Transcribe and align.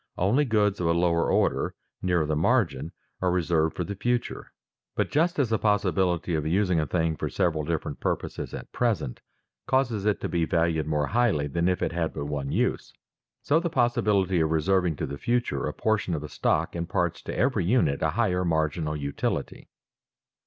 Only 0.17 0.45
goods 0.45 0.79
of 0.79 0.87
a 0.87 0.93
lower 0.93 1.31
order, 1.31 1.75
nearer 2.01 2.25
the 2.25 2.35
margin, 2.35 2.91
are 3.21 3.29
reserved 3.29 3.75
for 3.75 3.83
the 3.83 3.93
future. 3.93 4.51
But 4.95 5.11
just 5.11 5.37
as 5.37 5.51
the 5.51 5.59
possibility 5.59 6.33
of 6.33 6.43
using 6.47 6.79
a 6.79 6.87
thing 6.87 7.15
for 7.15 7.29
several 7.29 7.63
different 7.63 7.99
purposes 7.99 8.51
at 8.51 8.71
present 8.71 9.21
causes 9.67 10.03
it 10.07 10.19
to 10.21 10.27
be 10.27 10.43
valued 10.45 10.87
more 10.87 11.05
highly 11.05 11.45
than 11.45 11.69
if 11.69 11.83
it 11.83 11.91
had 11.91 12.15
but 12.15 12.25
one 12.25 12.51
use, 12.51 12.93
so 13.43 13.59
the 13.59 13.69
possibility 13.69 14.39
of 14.39 14.49
reserving 14.49 14.95
to 14.95 15.05
the 15.05 15.19
future 15.19 15.67
a 15.67 15.73
portion 15.75 16.15
of 16.15 16.23
a 16.23 16.29
stock 16.29 16.75
imparts 16.75 17.21
to 17.21 17.37
every 17.37 17.65
unit 17.65 18.01
a 18.01 18.09
higher 18.09 18.43
marginal 18.43 18.97
utility. 18.97 19.69